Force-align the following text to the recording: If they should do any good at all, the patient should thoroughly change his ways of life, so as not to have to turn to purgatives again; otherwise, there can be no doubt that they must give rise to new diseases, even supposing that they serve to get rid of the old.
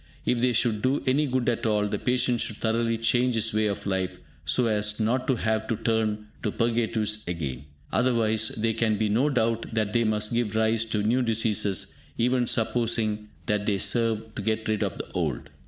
If 0.25 0.39
they 0.39 0.53
should 0.53 0.81
do 0.81 1.03
any 1.05 1.27
good 1.27 1.47
at 1.47 1.67
all, 1.67 1.85
the 1.87 1.99
patient 1.99 2.41
should 2.41 2.55
thoroughly 2.57 2.97
change 2.97 3.35
his 3.35 3.53
ways 3.53 3.69
of 3.69 3.85
life, 3.85 4.17
so 4.45 4.65
as 4.65 4.99
not 4.99 5.27
to 5.27 5.35
have 5.35 5.67
to 5.67 5.75
turn 5.75 6.25
to 6.41 6.51
purgatives 6.51 7.23
again; 7.27 7.65
otherwise, 7.91 8.47
there 8.57 8.73
can 8.73 8.97
be 8.97 9.09
no 9.09 9.29
doubt 9.29 9.67
that 9.75 9.93
they 9.93 10.03
must 10.03 10.33
give 10.33 10.55
rise 10.55 10.85
to 10.85 11.03
new 11.03 11.21
diseases, 11.21 11.93
even 12.17 12.47
supposing 12.47 13.29
that 13.45 13.67
they 13.67 13.77
serve 13.77 14.33
to 14.33 14.41
get 14.41 14.67
rid 14.67 14.81
of 14.81 14.97
the 14.97 15.05
old. 15.11 15.51